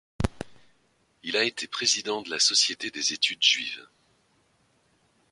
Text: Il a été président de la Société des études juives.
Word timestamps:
Il 1.21 1.37
a 1.37 1.43
été 1.43 1.67
président 1.67 2.23
de 2.23 2.31
la 2.31 2.39
Société 2.39 2.89
des 2.89 3.13
études 3.13 3.43
juives. 3.43 3.87